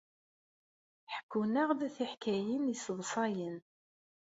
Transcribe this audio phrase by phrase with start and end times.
[1.13, 3.57] Ḥekkun-aɣ-d tiḥkayin yesseḍsayen.